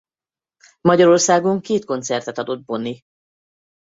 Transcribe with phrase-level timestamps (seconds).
[0.81, 3.01] Magyarországon két koncertet adott Bonnie.